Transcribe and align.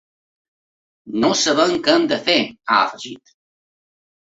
No 1.25 1.31
sabem 1.43 1.77
què 1.85 1.95
hem 1.99 2.11
de 2.15 2.21
fer, 2.31 2.41
ha 2.67 2.83
afegit. 2.91 3.41